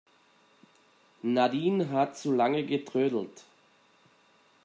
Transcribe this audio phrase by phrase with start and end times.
[1.23, 3.43] Nadine hat zu lange getrödelt.